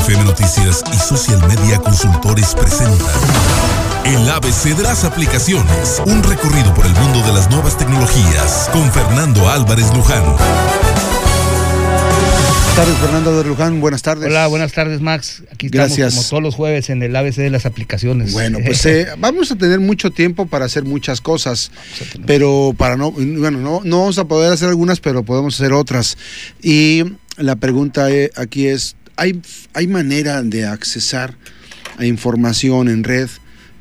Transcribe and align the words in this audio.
FM 0.00 0.24
Noticias 0.24 0.82
y 0.92 0.96
Social 0.96 1.38
Media 1.46 1.78
Consultores 1.78 2.54
presentan 2.54 3.06
El 4.06 4.30
ABC 4.30 4.74
de 4.74 4.82
las 4.82 5.04
aplicaciones, 5.04 6.00
un 6.06 6.22
recorrido 6.22 6.72
por 6.72 6.86
el 6.86 6.92
mundo 6.94 7.20
de 7.22 7.34
las 7.34 7.50
nuevas 7.50 7.76
tecnologías 7.76 8.70
con 8.72 8.90
Fernando 8.92 9.48
Álvarez 9.50 9.92
Luján. 9.94 10.22
Buenas 12.64 12.76
tardes, 12.76 12.96
Fernando 12.98 13.36
de 13.36 13.44
Luján. 13.44 13.80
Buenas 13.80 14.02
tardes. 14.02 14.26
Hola, 14.26 14.46
buenas 14.46 14.72
tardes, 14.72 15.02
Max. 15.02 15.42
Aquí 15.52 15.66
estamos 15.66 16.14
como 16.14 16.28
todos 16.28 16.42
los 16.42 16.54
jueves 16.54 16.88
en 16.88 17.02
el 17.02 17.14
ABC 17.14 17.36
de 17.36 17.50
las 17.50 17.66
aplicaciones. 17.66 18.32
Bueno, 18.32 18.58
pues 18.64 18.86
eh, 18.86 19.08
vamos 19.18 19.52
a 19.52 19.56
tener 19.56 19.80
mucho 19.80 20.10
tiempo 20.10 20.46
para 20.46 20.64
hacer 20.64 20.84
muchas 20.84 21.20
cosas, 21.20 21.70
pero 22.26 22.74
para 22.76 22.96
no, 22.96 23.12
bueno, 23.12 23.58
no, 23.58 23.82
no 23.84 23.98
vamos 23.98 24.18
a 24.18 24.24
poder 24.24 24.50
hacer 24.50 24.70
algunas, 24.70 24.98
pero 25.00 25.24
podemos 25.24 25.60
hacer 25.60 25.74
otras. 25.74 26.16
Y 26.62 27.04
la 27.36 27.56
pregunta 27.56 28.10
eh, 28.10 28.30
aquí 28.36 28.66
es, 28.66 28.96
¿hay, 29.20 29.38
¿hay 29.74 29.86
manera 29.86 30.42
de 30.42 30.66
accesar 30.66 31.34
a 31.98 32.06
información 32.06 32.88
en 32.88 33.04
red 33.04 33.28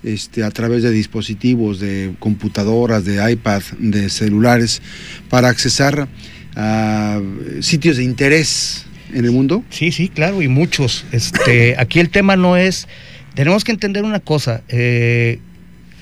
este, 0.04 0.44
a 0.44 0.52
través 0.52 0.84
de 0.84 0.92
dispositivos, 0.92 1.80
de 1.80 2.14
computadoras, 2.20 3.06
de 3.06 3.32
iPad, 3.32 3.62
de 3.80 4.10
celulares, 4.10 4.82
para 5.30 5.48
accesar 5.48 6.10
a 6.58 7.22
sitios 7.62 7.98
de 7.98 8.04
interés 8.04 8.86
en 9.14 9.24
el 9.24 9.32
mundo? 9.32 9.64
Sí, 9.70 9.94
sí, 9.94 10.10
claro, 10.10 10.42
y 10.42 10.50
muchos. 10.50 11.06
Este, 11.14 11.76
aquí 11.80 12.02
el 12.02 12.10
tema 12.10 12.36
no 12.36 12.58
es, 12.58 12.88
tenemos 13.34 13.64
que 13.64 13.72
entender 13.72 14.04
una 14.04 14.20
cosa, 14.20 14.62
eh, 14.68 15.40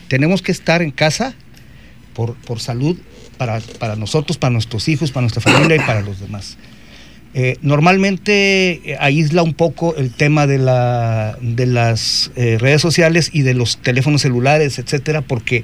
tenemos 0.08 0.42
que 0.42 0.52
estar 0.52 0.82
en 0.82 0.90
casa 0.90 1.36
por, 2.16 2.34
por 2.38 2.60
salud 2.60 2.98
para, 3.38 3.60
para 3.60 3.96
nosotros, 3.96 4.40
para 4.40 4.52
nuestros 4.52 4.88
hijos, 4.88 5.12
para 5.12 5.22
nuestra 5.22 5.42
familia 5.42 5.76
y 5.76 5.80
para 5.80 6.02
los 6.02 6.20
demás. 6.20 6.58
Eh, 7.34 7.58
normalmente 7.62 8.92
eh, 8.92 8.98
aísla 9.00 9.44
un 9.44 9.54
poco 9.54 9.96
el 9.96 10.12
tema 10.12 10.48
de, 10.48 10.58
la, 10.58 11.38
de 11.42 11.66
las 11.66 12.32
eh, 12.36 12.58
redes 12.60 12.82
sociales 12.82 13.30
y 13.34 13.42
de 13.42 13.54
los 13.54 13.78
teléfonos 13.78 14.22
celulares, 14.22 14.80
etcétera, 14.80 15.22
porque 15.22 15.64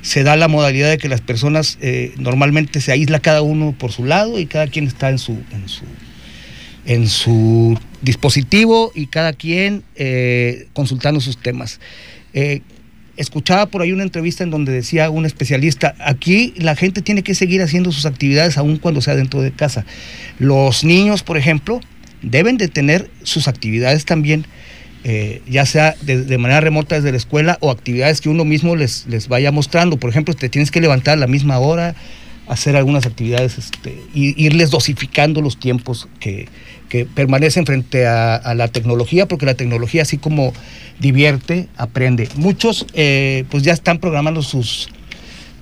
se 0.00 0.24
da 0.24 0.36
la 0.36 0.48
modalidad 0.48 0.90
de 0.90 0.98
que 0.98 1.08
las 1.08 1.20
personas 1.20 1.78
normalmente 2.16 2.80
se 2.80 2.90
aísla 2.90 3.20
cada 3.20 3.42
uno 3.42 3.74
por 3.78 3.92
su 3.92 4.04
lado 4.04 4.40
y 4.40 4.46
cada 4.46 4.66
quien 4.66 4.86
está 4.86 5.10
en 5.10 5.18
su, 5.18 5.38
en 5.52 5.68
su, 5.68 5.84
en 6.86 7.08
su 7.08 7.78
dispositivo 8.00 8.90
y 8.94 9.06
cada 9.06 9.32
quien 9.32 9.84
consultando 10.72 11.20
sus 11.20 11.38
temas 11.38 11.78
escuchaba 13.16 13.66
por 13.66 13.82
ahí 13.82 13.92
una 13.92 14.02
entrevista 14.02 14.44
en 14.44 14.50
donde 14.50 14.72
decía 14.72 15.10
un 15.10 15.26
especialista, 15.26 15.94
aquí 15.98 16.54
la 16.56 16.76
gente 16.76 17.02
tiene 17.02 17.22
que 17.22 17.34
seguir 17.34 17.62
haciendo 17.62 17.92
sus 17.92 18.06
actividades 18.06 18.58
aún 18.58 18.76
cuando 18.76 19.00
sea 19.00 19.14
dentro 19.14 19.42
de 19.42 19.52
casa. 19.52 19.84
Los 20.38 20.84
niños, 20.84 21.22
por 21.22 21.36
ejemplo, 21.36 21.80
deben 22.22 22.56
de 22.56 22.68
tener 22.68 23.10
sus 23.22 23.48
actividades 23.48 24.04
también, 24.04 24.46
eh, 25.04 25.42
ya 25.48 25.66
sea 25.66 25.94
de, 26.02 26.38
manera 26.38 26.60
remota 26.60 26.94
desde 26.94 27.10
la 27.10 27.16
escuela 27.16 27.58
o 27.60 27.70
actividades 27.70 28.20
que 28.20 28.28
uno 28.28 28.44
mismo 28.44 28.76
les, 28.76 29.06
les 29.06 29.28
vaya 29.28 29.52
mostrando. 29.52 29.98
Por 29.98 30.10
ejemplo, 30.10 30.34
te 30.34 30.48
tienes 30.48 30.70
que 30.70 30.80
levantar 30.80 31.14
a 31.14 31.20
la 31.20 31.26
misma 31.26 31.58
hora, 31.58 31.94
hacer 32.48 32.76
algunas 32.76 33.06
actividades, 33.06 33.58
este, 33.58 33.96
irles 34.14 34.70
dosificando 34.70 35.40
los 35.40 35.58
tiempos 35.58 36.08
que, 36.20 36.48
permanecen 37.14 37.66
frente 37.66 38.06
a, 38.06 38.54
la 38.54 38.68
tecnología, 38.68 39.26
porque 39.26 39.46
la 39.46 39.54
tecnología 39.54 40.02
así 40.02 40.18
como 40.18 40.52
divierte, 41.00 41.68
aprende. 41.76 42.28
Muchos 42.36 42.86
eh, 42.94 43.44
pues 43.50 43.62
ya 43.62 43.72
están 43.72 43.98
programando 43.98 44.42
sus, 44.42 44.88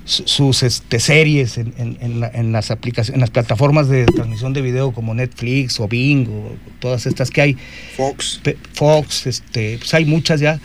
sus 0.05 0.62
este, 0.62 0.98
series 1.00 1.59
en, 1.59 2.53
las 2.53 2.70
aplicaciones, 2.70 3.14
en 3.14 3.20
las 3.20 3.31
plataformas 3.31 3.89
de 3.89 4.06
transmisión 4.06 4.53
de 4.53 4.62
video 4.62 4.92
como 4.92 5.14
Netflix 5.14 5.78
o 5.81 5.89
Bing 5.89 6.28
o 6.28 6.53
todas 6.81 7.06
estas 7.06 7.31
que 7.31 7.41
hay. 7.41 7.56
Fox. 7.97 8.41
Fox, 8.75 9.27
este, 9.27 9.78
pues 9.78 9.94
hay 9.94 10.05
muchas 10.05 10.41
ya. 10.41 10.61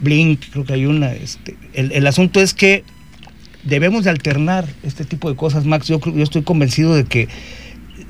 Blink, 0.00 0.40
creo 0.50 0.64
que 0.64 0.72
hay 0.74 0.86
una. 0.86 1.12
Este, 1.12 1.56
el, 1.74 1.92
el 1.92 2.06
asunto 2.06 2.40
es 2.40 2.54
que 2.54 2.84
debemos 3.64 4.04
de 4.04 4.10
alternar 4.10 4.66
este 4.82 5.04
tipo 5.04 5.30
de 5.30 5.36
cosas, 5.36 5.64
Max. 5.64 5.86
Yo, 5.86 6.00
yo 6.00 6.22
estoy 6.22 6.42
convencido 6.42 6.94
de 6.94 7.04
que, 7.04 7.28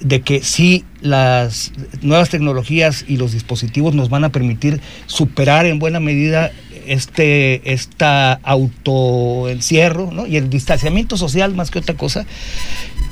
de 0.01 0.23
que 0.23 0.43
sí 0.43 0.85
las 1.01 1.73
nuevas 2.03 2.31
tecnologías 2.31 3.05
y 3.07 3.17
los 3.17 3.33
dispositivos 3.33 3.95
nos 3.95 4.09
van 4.09 4.25
a 4.25 4.31
permitir 4.31 4.81
superar 5.07 5.67
en 5.67 5.79
buena 5.79 6.01
medida 6.01 6.51
este 6.87 7.73
esta 7.73 8.35
autoencierro 8.43 10.11
¿no? 10.11 10.27
y 10.27 10.37
el 10.37 10.51
distanciamiento 10.51 11.17
social 11.17 11.55
más 11.55 11.71
que 11.71 11.79
otra 11.79 11.97
cosa 11.97 12.27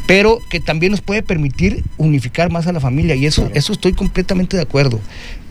pero 0.06 0.38
que 0.50 0.60
también 0.60 0.92
nos 0.92 1.02
puede 1.02 1.22
permitir 1.22 1.84
unificar 1.98 2.50
más 2.50 2.66
a 2.66 2.72
la 2.72 2.80
familia 2.80 3.14
y 3.14 3.26
eso 3.26 3.50
eso 3.52 3.72
estoy 3.72 3.92
completamente 3.92 4.56
de 4.56 4.62
acuerdo 4.62 5.00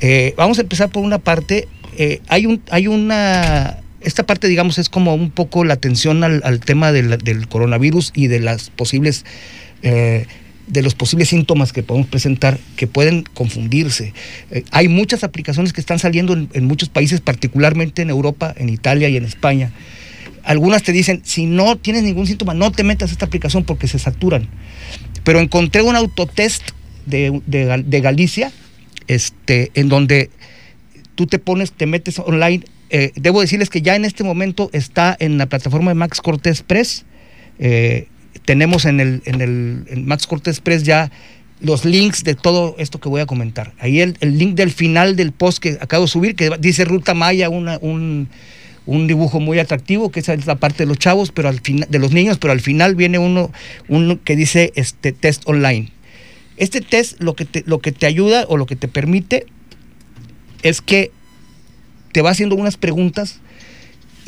eh, 0.01 0.33
vamos 0.37 0.57
a 0.57 0.61
empezar 0.61 0.89
por 0.89 1.03
una 1.03 1.19
parte 1.19 1.67
eh, 1.97 2.21
hay 2.27 2.47
un 2.47 2.61
hay 2.69 2.87
una 2.87 3.77
esta 4.01 4.25
parte, 4.25 4.47
digamos, 4.47 4.77
es 4.77 4.89
como 4.89 5.15
un 5.15 5.31
poco 5.31 5.65
la 5.65 5.73
atención 5.73 6.23
al, 6.23 6.59
tema 6.61 6.91
del, 6.91 7.47
coronavirus 7.49 8.11
y 8.15 8.27
de 8.27 8.39
las 8.39 8.69
posibles, 8.69 9.25
eh, 9.81 10.27
de 10.67 10.81
los 10.81 10.95
posibles 10.95 11.29
síntomas 11.29 11.73
que 11.73 11.83
podemos 11.83 12.07
presentar 12.07 12.59
que 12.75 12.87
pueden 12.87 13.23
confundirse. 13.33 14.13
Eh, 14.51 14.63
hay 14.71 14.87
muchas 14.87 15.23
aplicaciones 15.23 15.73
que 15.73 15.81
están 15.81 15.99
saliendo 15.99 16.33
en, 16.33 16.65
muchos 16.65 16.89
países, 16.89 17.21
particularmente 17.21 18.01
en 18.01 18.09
Europa, 18.09 18.53
en 18.57 18.69
Italia 18.69 19.09
y 19.09 19.17
en 19.17 19.25
España. 19.25 19.71
Algunas 20.43 20.83
te 20.83 20.91
dicen, 20.91 21.21
si 21.23 21.45
no 21.45 21.77
tienes 21.77 22.03
ningún 22.03 22.27
síntoma, 22.27 22.53
no 22.53 22.71
te 22.71 22.83
metas 22.83 23.09
a 23.09 23.13
esta 23.13 23.25
aplicación 23.25 23.63
porque 23.63 23.87
se 23.87 23.99
saturan. 23.99 24.47
Pero 25.23 25.39
encontré 25.39 25.81
un 25.81 25.95
autotest 25.95 26.63
de, 27.05 27.41
de 27.45 28.01
Galicia, 28.01 28.51
este, 29.07 29.71
en 29.73 29.89
donde 29.89 30.29
tú 31.15 31.27
te 31.27 31.39
pones, 31.39 31.71
te 31.71 31.85
metes 31.85 32.19
online 32.19 32.63
eh, 32.89 33.11
debo 33.15 33.41
decirles 33.41 33.69
que 33.69 33.81
ya 33.81 33.95
en 33.95 34.05
este 34.05 34.23
momento 34.23 34.69
está 34.71 35.15
en 35.19 35.37
la 35.37 35.47
plataforma 35.47 35.91
de 35.91 35.95
Max 35.95 36.21
Cortés 36.21 36.61
Press. 36.63 37.05
Eh, 37.59 38.07
tenemos 38.47 38.85
en 38.85 39.01
el, 39.01 39.21
en 39.25 39.41
el 39.41 40.03
Max 40.05 40.25
Cortés 40.25 40.61
Press 40.61 40.83
ya 40.83 41.11
los 41.59 41.83
links 41.83 42.23
de 42.23 42.33
todo 42.33 42.75
esto 42.77 42.97
que 42.99 43.09
voy 43.09 43.19
a 43.19 43.25
comentar. 43.25 43.73
Ahí 43.77 43.99
el, 43.99 44.15
link 44.21 44.55
del 44.55 44.71
final 44.71 45.17
del 45.17 45.33
post 45.33 45.59
que 45.59 45.77
acabo 45.81 46.05
de 46.05 46.07
subir, 46.07 46.35
que 46.35 46.51
dice 46.57 46.85
Ruta 46.85 47.13
Maya, 47.13 47.49
un, 47.49 48.29
dibujo 48.85 49.41
muy 49.41 49.59
atractivo, 49.59 50.11
que 50.11 50.21
esa 50.21 50.33
es 50.33 50.45
la 50.45 50.55
parte 50.55 50.83
de 50.83 50.85
los 50.87 50.97
chavos, 50.97 51.33
pero 51.33 51.49
al 51.49 51.59
final, 51.59 51.89
de 51.89 51.99
los 51.99 52.13
niños, 52.13 52.37
pero 52.37 52.53
al 52.53 52.61
final 52.61 52.95
viene 52.95 53.19
uno, 53.19 53.51
uno 53.89 54.17
que 54.23 54.37
dice 54.37 54.71
este 54.75 55.11
test 55.11 55.43
online. 55.45 55.91
Este 56.55 56.79
test 56.79 57.21
lo 57.21 57.35
que 57.35 57.43
te, 57.43 57.63
lo 57.67 57.79
que 57.79 57.91
te 57.91 58.05
ayuda 58.05 58.45
o 58.47 58.55
lo 58.55 58.65
que 58.65 58.77
te 58.77 58.87
permite 58.87 59.45
es 60.63 60.79
que 60.79 61.11
te 62.13 62.21
va 62.21 62.29
haciendo 62.29 62.55
unas 62.55 62.77
preguntas 62.77 63.41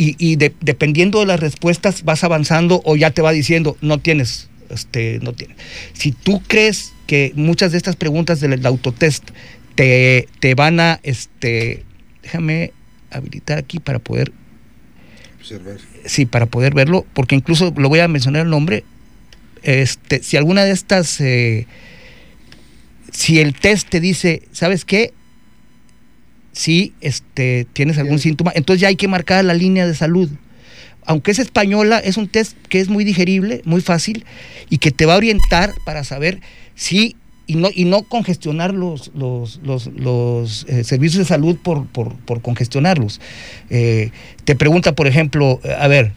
y, 0.02 0.38
dependiendo 0.38 1.20
de 1.20 1.26
las 1.26 1.42
respuestas 1.42 2.04
vas 2.04 2.24
avanzando 2.24 2.82
o 2.86 2.96
ya 2.96 3.12
te 3.12 3.22
va 3.22 3.34
diciendo, 3.34 3.76
no 3.82 3.98
tienes, 3.98 4.48
este, 4.70 5.20
no 5.22 5.34
tienes. 5.34 5.58
Si 5.92 6.14
tú 6.14 6.42
crees 6.48 6.94
que 7.06 7.34
muchas 7.36 7.74
de 7.74 7.78
estas 7.78 7.98
preguntas 7.98 8.40
del, 8.40 8.66
autotest 8.66 9.32
te, 9.76 10.30
te, 10.40 10.56
van 10.56 10.80
a, 10.80 11.02
este, 11.04 11.84
déjame 12.24 12.72
habilitar 13.12 13.58
aquí 13.58 13.80
para 13.80 14.00
poder 14.00 14.32
observar. 15.38 15.78
Sí, 16.06 16.26
para 16.26 16.46
poder 16.46 16.74
verlo, 16.74 17.06
porque 17.14 17.36
incluso 17.36 17.74
lo 17.76 17.90
voy 17.90 18.00
a 18.00 18.08
mencionar 18.08 18.44
el 18.44 18.50
nombre. 18.50 18.86
Este, 19.64 20.24
si 20.24 20.38
alguna 20.38 20.64
de 20.64 20.72
estas, 20.72 21.20
eh, 21.20 21.68
si 23.12 23.42
el 23.42 23.54
test 23.54 23.90
te 23.90 24.00
dice, 24.00 24.44
¿sabes 24.54 24.86
qué? 24.86 25.14
Si 26.52 26.94
este, 27.02 27.68
tienes 27.74 27.98
algún 27.98 28.20
síntoma, 28.20 28.52
entonces 28.56 28.82
ya 28.82 28.88
hay 28.88 28.96
que 28.96 29.08
marcar 29.08 29.44
la 29.46 29.54
línea 29.54 29.88
de 29.88 29.96
salud. 29.96 30.30
Aunque 31.06 31.32
es 31.32 31.40
española, 31.40 32.00
es 32.00 32.18
un 32.18 32.28
test 32.28 32.56
que 32.70 32.80
es 32.80 32.90
muy 32.90 33.04
digerible, 33.04 33.62
muy 33.66 33.82
fácil 33.82 34.26
y 34.70 34.78
que 34.78 34.92
te 34.92 35.06
va 35.06 35.16
a 35.16 35.18
orientar 35.18 35.74
para 35.86 36.04
saber 36.04 36.40
si 36.76 37.16
y 37.48 37.56
no, 37.56 37.70
y 37.74 37.86
no 37.86 38.04
congestionar 38.04 38.76
los, 38.76 39.12
los, 39.16 39.60
los, 39.64 40.66
eh, 40.70 40.84
servicios 40.84 41.18
de 41.18 41.26
salud 41.26 41.58
por, 41.58 41.88
por, 41.88 42.42
congestionarlos. 42.44 43.20
Eh, 43.72 44.12
te 44.44 44.56
pregunta, 44.56 44.94
por 44.94 45.08
ejemplo, 45.08 45.60
a 45.80 45.88
ver, 45.88 46.12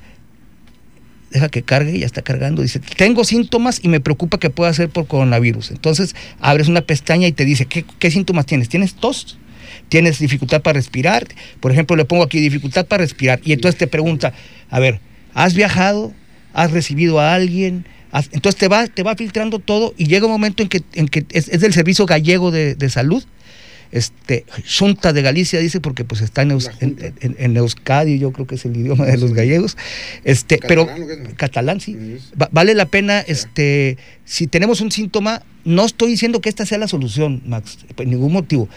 deja 1.30 1.48
que 1.48 1.62
cargue, 1.62 1.98
ya 1.98 2.04
está 2.04 2.20
cargando, 2.20 2.60
dice, 2.60 2.80
tengo 2.98 3.24
síntomas 3.24 3.80
y 3.82 3.88
me 3.88 4.00
preocupa 4.00 4.38
que 4.38 4.50
pueda 4.50 4.74
ser 4.74 4.90
por 4.90 5.06
coronavirus. 5.06 5.70
Entonces 5.70 6.14
abres 6.38 6.68
una 6.68 6.82
pestaña 6.82 7.26
y 7.26 7.32
te 7.32 7.46
dice, 7.46 7.64
¿qué, 7.64 7.86
qué 7.98 8.10
síntomas 8.10 8.44
tienes? 8.44 8.68
¿Tienes 8.68 8.94
tos? 8.94 9.38
Tienes 9.88 10.18
dificultad 10.18 10.62
para 10.62 10.74
respirar, 10.74 11.26
por 11.60 11.72
ejemplo, 11.72 11.96
le 11.96 12.04
pongo 12.04 12.22
aquí 12.22 12.40
dificultad 12.40 12.86
para 12.86 13.02
respirar, 13.02 13.40
y 13.44 13.52
entonces 13.52 13.78
te 13.78 13.86
pregunta, 13.86 14.32
a 14.70 14.80
ver, 14.80 15.00
¿has 15.34 15.54
viajado? 15.54 16.12
¿Has 16.52 16.70
recibido 16.70 17.20
a 17.20 17.34
alguien? 17.34 17.86
Entonces 18.32 18.58
te 18.58 18.68
va, 18.68 18.86
te 18.86 19.02
va 19.02 19.16
filtrando 19.16 19.58
todo 19.58 19.94
y 19.96 20.06
llega 20.06 20.26
un 20.26 20.32
momento 20.32 20.62
en 20.62 20.68
que, 20.68 20.82
en 20.94 21.08
que 21.08 21.24
es, 21.30 21.46
del 21.60 21.72
Servicio 21.72 22.04
Gallego 22.04 22.50
de, 22.50 22.90
Salud, 22.90 23.24
este, 23.90 24.44
Junta 24.78 25.14
de 25.14 25.22
Galicia 25.22 25.60
dice 25.60 25.80
porque 25.80 26.04
pues 26.04 26.20
está 26.20 26.42
en, 26.42 26.58
en, 27.20 27.56
Euskadi, 27.56 28.18
yo 28.18 28.32
creo 28.32 28.46
que 28.46 28.56
es 28.56 28.64
el 28.66 28.76
idioma 28.76 29.06
de 29.06 29.16
los 29.16 29.32
gallegos, 29.32 29.78
este, 30.24 30.58
pero 30.66 30.88
catalán 31.36 31.80
sí, 31.80 31.96
vale 32.50 32.74
la 32.74 32.86
pena, 32.86 33.20
este, 33.20 33.96
si 34.24 34.46
tenemos 34.46 34.82
un 34.82 34.92
síntoma, 34.92 35.42
no 35.64 35.84
estoy 35.84 36.10
diciendo 36.10 36.40
que 36.40 36.50
esta 36.50 36.66
sea 36.66 36.78
la 36.78 36.88
solución, 36.88 37.42
Max, 37.46 37.78
por 37.94 38.06
ningún 38.06 38.32
motivo, 38.32 38.68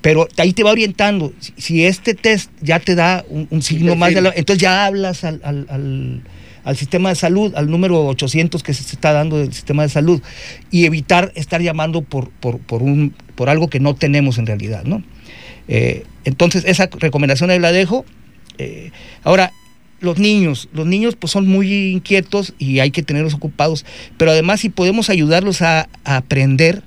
pero 0.00 0.28
ahí 0.36 0.52
te 0.52 0.62
va 0.62 0.70
orientando. 0.70 1.32
Si, 1.56 1.84
este 1.84 2.14
test 2.14 2.50
ya 2.60 2.78
te 2.80 2.94
da 2.94 3.24
un, 3.28 3.62
signo 3.62 3.96
más, 3.96 4.14
de 4.14 4.20
entonces 4.36 4.58
ya 4.58 4.86
hablas 4.86 5.24
al, 5.24 5.40
al, 5.42 6.76
sistema 6.76 7.08
de 7.08 7.14
salud, 7.14 7.54
al 7.56 7.70
número 7.70 8.06
800 8.06 8.62
que 8.62 8.74
se 8.74 8.82
está 8.82 9.12
dando 9.12 9.38
del 9.38 9.52
sistema 9.52 9.82
de 9.82 9.88
salud, 9.88 10.22
y 10.70 10.84
evitar 10.84 11.32
estar 11.34 11.62
llamando 11.62 12.02
por, 12.02 12.30
por, 12.30 12.58
por 12.58 12.82
un, 12.82 13.14
por 13.34 13.48
algo 13.48 13.68
que 13.68 13.80
no 13.80 13.94
tenemos 13.94 14.38
en 14.38 14.46
realidad, 14.46 14.84
¿no? 14.84 15.02
Eh, 15.68 16.04
entonces, 16.24 16.64
esa 16.66 16.88
recomendación 16.98 17.50
ahí 17.50 17.58
la 17.58 17.72
dejo. 17.72 18.04
Eh, 18.58 18.90
ahora, 19.22 19.52
los 20.00 20.18
niños, 20.18 20.68
los 20.72 20.86
niños 20.86 21.16
pues 21.16 21.32
son 21.32 21.46
muy 21.46 21.90
inquietos 21.90 22.54
y 22.58 22.80
hay 22.80 22.90
que 22.90 23.02
tenerlos 23.02 23.34
ocupados, 23.34 23.84
pero 24.16 24.30
además 24.30 24.60
si 24.60 24.68
podemos 24.68 25.10
ayudarlos 25.10 25.62
a, 25.62 25.88
aprender, 26.04 26.82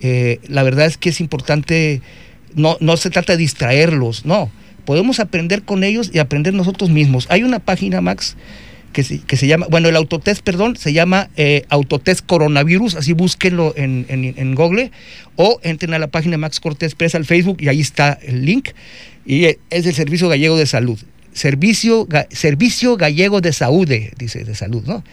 eh, 0.00 0.40
la 0.48 0.62
verdad 0.62 0.86
es 0.86 0.96
que 0.96 1.10
es 1.10 1.20
importante, 1.20 2.00
no, 2.54 2.76
no 2.80 2.96
se 2.96 3.10
trata 3.10 3.32
de 3.32 3.38
distraerlos, 3.38 4.24
no, 4.24 4.50
podemos 4.84 5.20
aprender 5.20 5.62
con 5.62 5.84
ellos 5.84 6.10
y 6.12 6.18
aprender 6.18 6.54
nosotros 6.54 6.90
mismos. 6.90 7.26
Hay 7.30 7.42
una 7.42 7.58
página, 7.58 8.00
Max, 8.00 8.36
que 8.92 9.04
se, 9.04 9.20
que 9.20 9.36
se 9.36 9.46
llama, 9.46 9.66
bueno, 9.70 9.88
el 9.88 9.96
autotest, 9.96 10.42
perdón, 10.42 10.76
se 10.76 10.92
llama 10.92 11.28
eh, 11.36 11.64
Autotest 11.68 12.24
Coronavirus, 12.24 12.94
así 12.94 13.12
búsquenlo 13.12 13.74
en, 13.76 14.06
en, 14.08 14.54
Google, 14.54 14.90
o 15.36 15.60
entren 15.62 15.94
a 15.94 15.98
la 15.98 16.08
página 16.08 16.38
Max 16.38 16.58
Cortés 16.60 16.94
Press 16.94 17.14
al 17.14 17.24
Facebook 17.24 17.58
y 17.60 17.68
ahí 17.68 17.80
está 17.80 18.18
el 18.22 18.44
link, 18.44 18.70
y 19.26 19.44
es 19.44 19.58
el 19.70 19.94
Servicio 19.94 20.28
Gallego 20.28 20.56
de 20.56 20.66
Salud. 20.66 20.98
Servicio, 21.32 22.08
Servicio 22.30 22.96
Gallego 22.96 23.40
de 23.40 23.52
Salud, 23.52 23.88
dice, 24.16 24.44
de 24.44 24.54
salud, 24.54 24.82
¿no? 24.86 25.04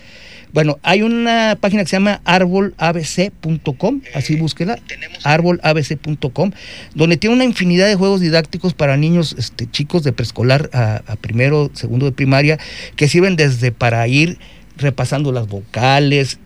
Bueno, 0.56 0.80
hay 0.84 1.02
una 1.02 1.58
página 1.60 1.84
que 1.84 1.90
se 1.90 1.98
llama 1.98 2.22
arbolabc.com, 2.24 4.02
así 4.14 4.36
eh, 4.36 4.38
búsquela, 4.38 4.80
arbolabc.com, 5.26 6.52
donde 6.94 7.18
tiene 7.18 7.36
una 7.36 7.44
infinidad 7.44 7.88
de 7.88 7.96
juegos 7.96 8.22
didácticos 8.22 8.74
para 8.74 8.96
niños 8.96 9.36
este, 9.38 9.70
chicos 9.70 10.04
de 10.04 10.14
preescolar 10.14 10.70
a, 10.72 11.02
primero, 11.20 11.72
segundo 11.74 12.06
de 12.06 12.14
primaria, 12.14 12.58
que 12.96 13.10
sirven 13.10 13.36
desde 13.36 13.74
para 13.74 14.08
ir 14.08 14.38
repasando 14.78 15.34
las 15.34 15.50
vocales, 15.50 16.40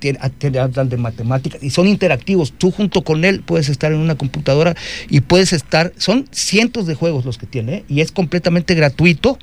hablan 0.59 0.89
de 0.89 0.97
matemáticas 0.97 1.61
y 1.61 1.69
son 1.69 1.87
interactivos. 1.87 2.51
Tú 2.51 2.71
junto 2.71 3.03
con 3.03 3.25
él 3.25 3.43
puedes 3.45 3.69
estar 3.69 3.91
en 3.91 3.99
una 3.99 4.15
computadora 4.15 4.75
y 5.07 5.21
puedes 5.21 5.53
estar, 5.53 5.93
son 5.97 6.27
cientos 6.31 6.87
de 6.87 6.95
juegos 6.95 7.25
los 7.25 7.37
que 7.37 7.45
tiene 7.45 7.75
¿eh? 7.75 7.83
y 7.87 8.01
es 8.01 8.11
completamente 8.11 8.73
gratuito 8.73 9.37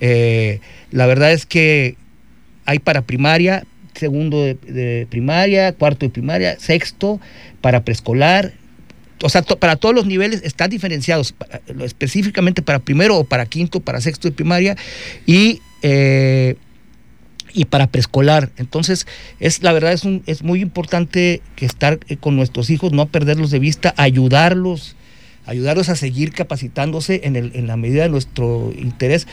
eh, 0.00 0.58
la 0.90 1.06
verdad 1.06 1.30
es 1.30 1.46
que 1.46 1.96
hay 2.66 2.78
para 2.78 3.02
primaria, 3.02 3.64
segundo 4.04 4.44
de, 4.44 5.06
primaria, 5.08 5.72
cuarto 5.72 6.04
de 6.04 6.10
primaria, 6.10 6.60
sexto, 6.60 7.20
para 7.62 7.84
preescolar. 7.84 8.52
O 9.22 9.30
sea, 9.30 9.40
para 9.42 9.76
todos 9.76 9.94
los 9.94 10.04
niveles 10.04 10.42
están 10.44 10.68
diferenciados, 10.68 11.34
específicamente 11.80 12.60
para 12.60 12.80
primero 12.80 13.16
o 13.16 13.24
para 13.24 13.46
quinto, 13.46 13.80
para 13.80 14.02
sexto 14.02 14.28
de 14.28 14.32
primaria 14.32 14.76
y, 15.24 15.60
eh, 15.80 16.56
y 17.54 17.64
para 17.64 17.86
preescolar. 17.86 18.50
Entonces, 18.58 19.06
es, 19.40 19.62
la 19.62 19.72
verdad 19.72 19.94
es, 19.94 20.02
es 20.26 20.42
muy 20.42 20.60
importante 20.60 21.40
que 21.56 21.64
estar 21.64 21.98
eh, 22.08 22.18
con 22.18 22.36
nuestros 22.36 22.68
hijos, 22.68 22.92
no 22.92 23.06
perderlos 23.06 23.50
de 23.50 23.58
vista, 23.58 23.94
ayudarlos 23.96 24.96
ayudarlos 25.46 25.90
a 25.90 25.94
seguir 25.94 26.32
capacitándose 26.32 27.20
en 27.22 27.66
la 27.66 27.76
medida 27.76 28.04
de 28.04 28.08
nuestro 28.08 28.72
interés 28.78 29.26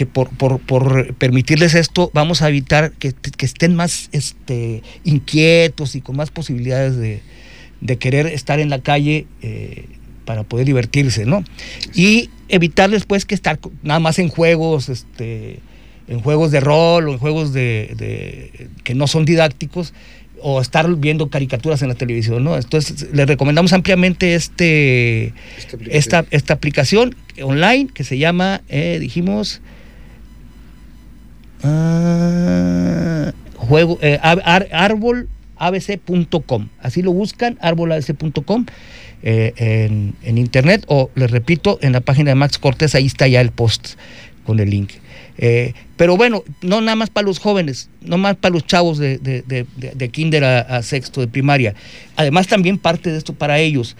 que 0.00 0.06
por, 0.06 1.12
permitirles 1.16 1.74
esto 1.74 2.10
vamos 2.14 2.40
a 2.40 2.48
evitar 2.48 2.92
que, 2.92 3.12
estén 3.40 3.74
más 3.74 4.08
este, 4.12 4.82
inquietos 5.04 5.94
y 5.94 6.00
con 6.00 6.16
más 6.16 6.30
posibilidades 6.30 6.96
de, 6.96 7.20
querer 7.98 8.26
estar 8.26 8.60
en 8.60 8.70
la 8.70 8.78
calle 8.78 9.26
eh, 9.42 9.84
para 10.24 10.42
poder 10.42 10.64
divertirse, 10.64 11.26
¿no? 11.26 11.44
Y 11.92 12.30
evitarles 12.48 13.04
pues 13.04 13.26
que 13.26 13.34
estar 13.34 13.58
nada 13.82 14.00
más 14.00 14.18
en 14.18 14.30
juegos, 14.30 14.88
este, 14.88 15.60
en 16.08 16.20
juegos 16.20 16.50
de 16.50 16.60
rol 16.60 17.06
o 17.06 17.12
en 17.12 17.18
juegos 17.18 17.52
de, 17.52 18.70
que 18.82 18.94
no 18.94 19.06
son 19.06 19.26
didácticos 19.26 19.92
o 20.40 20.62
estar 20.62 20.88
viendo 20.96 21.28
caricaturas 21.28 21.82
en 21.82 21.88
la 21.88 21.94
televisión, 21.94 22.42
¿no? 22.42 22.56
Entonces 22.56 23.08
les 23.12 23.26
recomendamos 23.26 23.74
ampliamente 23.74 24.34
este, 24.34 25.34
esta, 25.90 26.24
esta, 26.30 26.54
aplicación 26.54 27.14
online 27.42 27.90
que 27.92 28.02
se 28.02 28.16
llama, 28.16 28.62
eh, 28.70 28.96
dijimos, 28.98 29.60
Ah, 31.62 33.32
juego, 33.56 33.98
eh, 34.02 34.18
arbolabc.com. 34.72 36.68
Así 36.80 37.02
lo 37.02 37.12
buscan, 37.12 37.58
arbolabc.com 37.60 38.66
eh, 39.22 39.52
en, 39.56 40.14
en, 40.22 40.38
internet 40.38 40.84
o, 40.88 41.10
les 41.14 41.30
repito, 41.30 41.78
en 41.82 41.92
la 41.92 42.00
página 42.00 42.30
de 42.30 42.34
Max 42.34 42.58
Cortés, 42.58 42.94
ahí 42.94 43.04
está 43.06 43.28
ya 43.28 43.40
el 43.40 43.50
post 43.50 43.94
con 44.44 44.58
el 44.60 44.70
link. 44.70 44.92
Eh, 45.42 45.74
pero 45.96 46.16
bueno, 46.16 46.42
no 46.62 46.80
nada 46.80 46.96
más 46.96 47.10
para 47.10 47.26
los 47.26 47.38
jóvenes, 47.38 47.90
no 48.00 48.18
más 48.18 48.36
para 48.36 48.52
los 48.52 48.66
chavos 48.66 48.98
de, 48.98 49.18
de, 49.18 50.08
kinder 50.08 50.44
a, 50.44 50.82
sexto 50.82 51.20
de 51.20 51.28
primaria. 51.28 51.74
Además 52.16 52.46
también 52.46 52.78
parte 52.78 53.10
de 53.10 53.18
esto 53.18 53.34
para 53.34 53.58
ellos. 53.58 53.96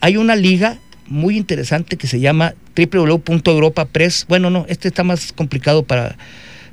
hay 0.00 0.16
una 0.16 0.36
liga 0.36 0.78
muy 1.06 1.36
interesante 1.36 1.96
que 1.96 2.06
se 2.06 2.20
llama 2.20 2.54
www.europapress. 2.76 4.26
Bueno, 4.28 4.50
no, 4.50 4.66
este 4.68 4.88
está 4.88 5.02
más 5.04 5.32
complicado 5.32 5.82
para, 5.82 6.16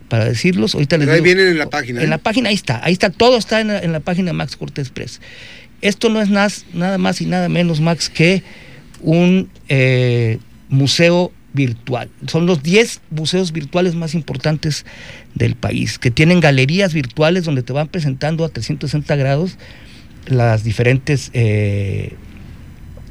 para 0.10 0.26
decirlos. 0.26 0.76
Ahorita 0.76 0.98
les 0.98 1.10
ahí 1.10 1.22
vienen 1.22 1.48
en 1.48 1.58
la 1.58 1.70
página. 1.70 2.02
En 2.02 2.10
la 2.10 2.18
¿eh? 2.18 2.20
página, 2.20 2.50
ahí 2.50 2.56
está, 2.56 2.84
ahí 2.84 2.94
está, 2.94 3.10
todo 3.10 3.38
está 3.38 3.62
en 3.62 3.92
la, 3.92 4.00
página 4.00 4.28
de 4.28 4.34
Max 4.34 4.56
Cortés 4.56 4.90
Press. 4.90 5.22
Esto 5.82 6.10
no 6.10 6.22
es 6.22 6.30
nada, 6.30 6.50
nada 6.74 6.98
más 6.98 7.22
y 7.22 7.26
nada 7.26 7.50
menos, 7.50 7.82
Max, 7.82 8.10
que 8.10 8.44
un 9.02 9.50
eh, 9.68 10.40
museo 10.70 11.32
virtual. 11.54 12.10
Son 12.28 12.46
los 12.46 12.62
10 12.62 13.02
museos 13.12 13.52
virtuales 13.52 13.96
más 13.96 14.14
importantes 14.14 14.86
del 15.34 15.56
país, 15.56 15.98
que 15.98 16.12
tienen 16.12 16.40
galerías 16.40 16.94
virtuales 16.94 17.46
donde 17.46 17.64
te 17.64 17.74
van 17.74 17.88
presentando 17.88 18.46
a 18.46 18.50
360 18.50 19.16
grados 19.16 19.58
las 20.28 20.64
diferentes 20.64 21.30
eh, 21.34 22.14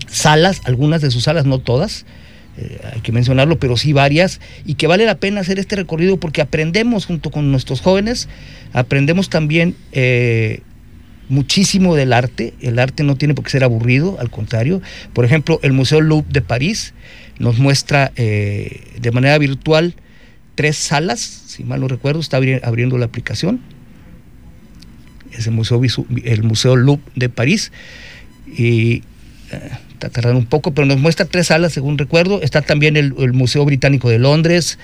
salas, 0.08 0.60
algunas 0.64 1.00
de 1.00 1.10
sus 1.10 1.24
salas, 1.24 1.46
no 1.46 1.58
todas, 1.58 2.04
eh, 2.56 2.78
hay 2.92 3.00
que 3.00 3.10
mencionarlo, 3.10 3.58
pero 3.58 3.76
sí 3.76 3.92
varias, 3.92 4.40
y 4.64 4.74
que 4.74 4.86
vale 4.86 5.06
la 5.06 5.16
pena 5.16 5.40
hacer 5.40 5.58
este 5.58 5.76
recorrido 5.76 6.18
porque 6.18 6.40
aprendemos 6.40 7.06
junto 7.06 7.30
con 7.30 7.50
nuestros 7.50 7.80
jóvenes, 7.80 8.28
aprendemos 8.72 9.28
también 9.28 9.74
eh, 9.92 10.60
muchísimo 11.28 11.96
del 11.96 12.12
arte, 12.12 12.54
el 12.60 12.78
arte 12.78 13.02
no 13.02 13.16
tiene 13.16 13.34
por 13.34 13.44
qué 13.44 13.50
ser 13.50 13.64
aburrido, 13.64 14.16
al 14.20 14.30
contrario, 14.30 14.82
por 15.12 15.24
ejemplo, 15.24 15.58
el 15.62 15.72
Museo 15.72 16.00
Louvre 16.00 16.28
de 16.30 16.42
París 16.42 16.94
nos 17.40 17.58
muestra 17.58 18.12
eh, 18.14 18.82
de 19.00 19.10
manera 19.10 19.36
virtual 19.38 19.96
tres 20.54 20.76
salas, 20.76 21.20
si 21.20 21.64
mal 21.64 21.80
no 21.80 21.88
recuerdo, 21.88 22.20
está 22.20 22.36
abriendo 22.36 22.98
la 22.98 23.06
aplicación, 23.06 23.60
es 25.32 25.48
el 25.48 25.54
Museo, 25.54 25.82
el 26.24 26.42
Museo 26.44 26.76
Louvre 26.76 27.02
de 27.16 27.28
París, 27.28 27.72
y 28.46 29.02
está 30.06 30.20
tardando 30.20 30.38
un 30.38 30.46
poco, 30.46 30.72
pero 30.72 30.86
nos 30.86 30.98
muestra 30.98 31.26
tres 31.26 31.48
salas, 31.48 31.72
según 31.72 31.98
recuerdo. 31.98 32.42
Está 32.42 32.62
también 32.62 32.96
el, 32.96 33.32
Museo 33.32 33.64
Británico 33.64 34.08
de 34.08 34.18
Londres, 34.18 34.78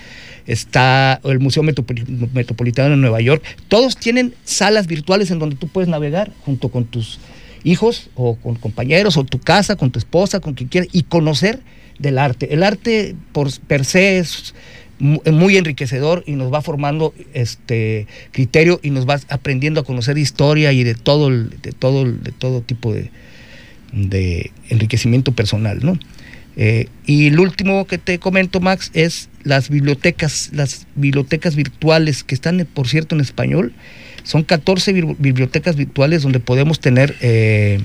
está 0.47 1.19
el 1.23 1.39
Museo 1.39 1.63
Metropolitano 1.63 2.89
de 2.89 2.97
Nueva 2.97 3.21
York. 3.21 3.43
Todos 3.67 3.97
tienen 3.97 4.33
salas 4.43 4.87
virtuales 4.87 5.31
en 5.31 5.39
donde 5.39 5.55
tú 5.55 5.67
puedes 5.67 5.89
navegar 5.89 6.31
junto 6.45 6.69
con 6.69 6.85
tus 6.85 7.19
hijos 7.63 8.09
o 8.15 8.35
con 8.35 8.55
compañeros 8.55 9.17
o 9.17 9.23
tu 9.23 9.39
casa, 9.39 9.75
con 9.75 9.91
tu 9.91 9.99
esposa, 9.99 10.39
con 10.39 10.53
quien 10.53 10.69
quieras, 10.69 10.89
y 10.91 11.03
conocer 11.03 11.59
del 11.99 12.17
arte. 12.17 12.53
El 12.53 12.63
arte 12.63 13.15
por 13.31 13.49
per 13.61 13.85
se 13.85 14.17
es 14.17 14.55
muy 14.99 15.57
enriquecedor 15.57 16.23
y 16.27 16.33
nos 16.33 16.53
va 16.53 16.61
formando 16.61 17.13
este 17.33 18.05
criterio 18.31 18.79
y 18.83 18.91
nos 18.91 19.07
va 19.07 19.19
aprendiendo 19.29 19.81
a 19.81 19.83
conocer 19.83 20.17
historia 20.19 20.73
y 20.73 20.83
de 20.83 20.93
todo 20.93 21.31
de 21.31 21.71
todo 21.71 22.05
de 22.05 22.31
todo 22.31 22.61
tipo 22.61 22.93
de, 22.93 23.09
de 23.91 24.51
enriquecimiento 24.69 25.31
personal, 25.31 25.79
¿no? 25.83 25.97
Eh, 26.57 26.87
y 27.05 27.27
el 27.27 27.39
último 27.39 27.85
que 27.85 27.97
te 27.97 28.19
comento, 28.19 28.59
Max, 28.59 28.91
es 28.93 29.29
las 29.43 29.69
bibliotecas, 29.69 30.49
las 30.53 30.85
bibliotecas 30.95 31.55
virtuales 31.55 32.23
que 32.23 32.35
están, 32.35 32.67
por 32.73 32.87
cierto, 32.87 33.15
en 33.15 33.21
español. 33.21 33.73
Son 34.23 34.43
14 34.43 34.93
bibliotecas 34.93 35.75
virtuales 35.75 36.23
donde 36.23 36.39
podemos 36.39 36.79
tener 36.79 37.15
eh, 37.21 37.79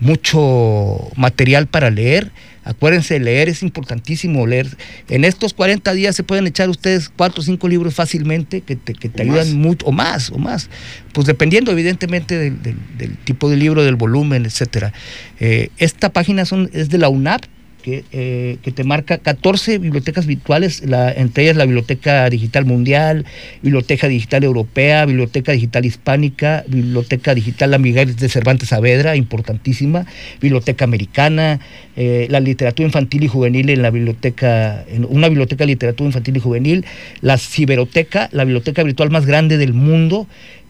mucho 0.00 1.10
material 1.16 1.66
para 1.66 1.90
leer 1.90 2.30
Acuérdense, 2.64 3.20
leer 3.20 3.48
es 3.48 3.62
importantísimo, 3.62 4.46
leer. 4.46 4.68
En 5.08 5.24
estos 5.24 5.52
40 5.52 5.92
días 5.92 6.16
se 6.16 6.24
pueden 6.24 6.46
echar 6.46 6.70
ustedes 6.70 7.10
cuatro 7.10 7.42
o 7.42 7.44
cinco 7.44 7.68
libros 7.68 7.94
fácilmente 7.94 8.62
que 8.62 8.74
te, 8.74 8.94
que 8.94 9.08
te 9.08 9.22
ayudan 9.22 9.54
mucho, 9.58 9.84
o 9.86 9.92
más, 9.92 10.30
o 10.30 10.38
más. 10.38 10.70
Pues 11.12 11.26
dependiendo 11.26 11.70
evidentemente 11.70 12.38
del, 12.38 13.16
tipo 13.24 13.50
de 13.50 13.56
libro, 13.56 13.84
del 13.84 13.96
volumen, 13.96 14.46
etcétera. 14.46 14.92
Eh, 15.40 15.68
esta 15.78 16.10
página 16.10 16.46
son, 16.46 16.70
es 16.72 16.88
de 16.88 16.98
la 16.98 17.08
UNAP, 17.08 17.44
que, 17.84 18.02
eh, 18.12 18.56
que, 18.62 18.72
te 18.72 18.82
marca 18.82 19.18
14 19.18 19.76
bibliotecas 19.76 20.24
virtuales, 20.24 20.82
la, 20.86 21.12
entre 21.12 21.42
ellas 21.42 21.56
la 21.56 21.66
Biblioteca 21.66 22.30
Digital 22.30 22.64
Mundial, 22.64 23.26
Biblioteca 23.60 24.08
Digital 24.08 24.42
Europea, 24.42 25.04
Biblioteca 25.04 25.52
Digital 25.52 25.84
Hispánica, 25.84 26.64
Biblioteca 26.66 27.34
Digital 27.34 27.72
La 27.72 27.78
Miguel 27.78 28.16
de 28.16 28.28
Cervantes 28.30 28.70
Saavedra, 28.70 29.16
importantísima, 29.16 30.06
Biblioteca 30.40 30.86
Americana, 30.86 31.60
eh, 31.94 32.26
la 32.30 32.40
literatura 32.40 32.86
infantil 32.86 33.24
y 33.24 33.28
juvenil 33.28 33.68
en 33.68 33.82
la 33.82 33.90
biblioteca, 33.90 34.82
en 34.88 35.04
una 35.04 35.28
biblioteca 35.28 35.64
de 35.64 35.72
literatura 35.72 36.06
infantil 36.06 36.38
y 36.38 36.40
juvenil, 36.40 36.86
la 37.20 37.36
Ciberoteca, 37.36 38.30
la 38.32 38.44
biblioteca 38.44 38.82
virtual 38.82 39.10
más 39.10 39.26
grande 39.26 39.58
del 39.58 39.74
mundo, 39.74 40.26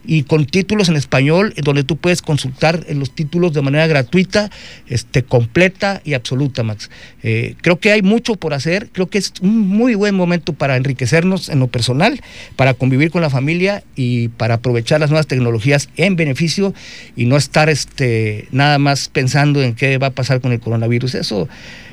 y 0.07 0.25
con 0.25 0.47
títulos 0.47 0.89
en 0.89 0.97
español, 0.97 1.55
donde 1.63 1.85
tú 1.85 1.97
puedes 1.97 2.23
consultar 2.23 2.85
los 2.91 3.15
títulos 3.15 3.53
de 3.53 3.63
manera 3.63 3.87
gratuita, 3.87 4.51
este, 4.89 5.23
completa 5.23 6.01
y 6.05 6.15
absoluta, 6.15 6.63
Max. 6.63 6.91
Eh, 7.23 7.55
creo 7.61 7.79
que 7.79 7.93
hay 7.93 8.03
mucho 8.03 8.37
por 8.37 8.55
hacer, 8.55 8.89
creo 8.93 9.09
que 9.09 9.19
es 9.19 9.33
un 9.41 9.59
muy 9.59 9.95
buen 9.95 10.15
momento 10.15 10.53
para 10.53 10.77
enriquecernos 10.77 11.49
en 11.49 11.61
lo 11.61 11.69
personal, 11.69 12.21
para 12.57 12.75
convivir 12.75 13.11
con 13.11 13.23
la 13.23 13.31
familia 13.31 13.83
y 13.97 14.29
para 14.29 14.55
aprovechar 14.55 15.01
las 15.01 15.11
nuevas 15.11 15.27
tecnologías 15.27 15.89
en 15.97 16.17
beneficio 16.17 16.75
y 17.17 17.27
no 17.27 17.37
estar 17.37 17.69
este, 17.69 18.49
nada 18.51 18.79
más 18.79 19.09
pensando 19.09 19.63
en 19.63 19.75
qué 19.75 19.99
va 19.99 20.09
a 20.09 20.11
pasar 20.11 20.41
con 20.41 20.53
el 20.53 20.61
coronavirus. 20.61 21.15
Eso 21.15 21.49